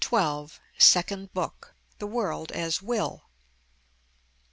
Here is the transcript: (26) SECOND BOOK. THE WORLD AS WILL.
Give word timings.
(26) 0.03 0.59
SECOND 0.79 1.31
BOOK. 1.31 1.75
THE 1.99 2.07
WORLD 2.07 2.51
AS 2.53 2.81
WILL. 2.81 3.29